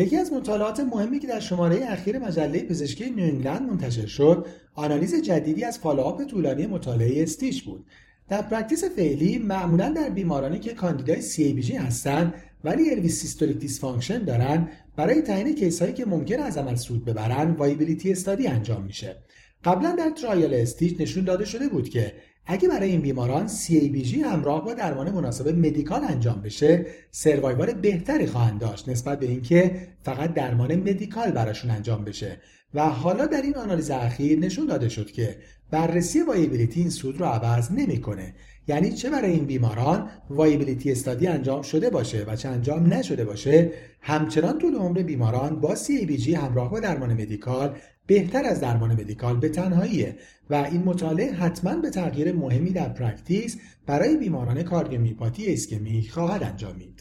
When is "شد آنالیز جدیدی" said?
4.06-5.64